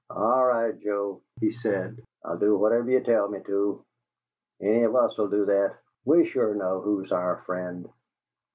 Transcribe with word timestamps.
"All 0.09 0.47
right, 0.47 0.75
Joe," 0.79 1.21
he 1.41 1.51
said. 1.51 2.01
"I'll 2.25 2.39
do 2.39 2.57
whatever 2.57 2.89
you 2.89 3.01
tell 3.03 3.27
me 3.27 3.39
to. 3.43 3.85
Any 4.59 4.81
of 4.81 4.95
us 4.95 5.15
'll 5.19 5.27
do 5.27 5.45
that; 5.45 5.77
we 6.05 6.25
sure 6.25 6.55
know 6.55 6.81
who's 6.81 7.11
our 7.11 7.43
friend." 7.45 7.87